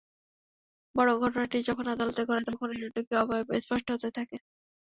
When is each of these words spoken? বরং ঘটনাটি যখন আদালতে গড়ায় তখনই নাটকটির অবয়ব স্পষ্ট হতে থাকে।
বরং 0.95 1.15
ঘটনাটি 1.23 1.57
যখন 1.69 1.85
আদালতে 1.87 2.21
গড়ায় 2.23 2.47
তখনই 2.49 2.77
নাটকটির 2.81 3.21
অবয়ব 3.23 3.47
স্পষ্ট 3.63 3.87
হতে 3.93 4.09
থাকে। 4.17 4.37